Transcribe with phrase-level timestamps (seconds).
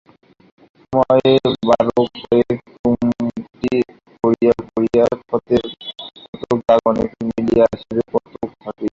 [0.83, 1.31] সময়ে
[1.67, 3.73] বারকয়েক চুমটি
[4.23, 5.63] পড়িয়া পড়িয়া ক্ষতের
[6.31, 8.89] কতক দাগ অনেকটা মিলিয়া আসিবে, কতক থাকিবে।